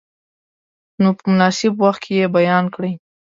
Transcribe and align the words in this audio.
نو 1.01 1.09
په 1.17 1.23
مناسب 1.31 1.73
وخت 1.83 2.01
کې 2.03 2.13
یې 2.19 2.27
بیان 2.35 2.65
کړئ. 2.75 2.91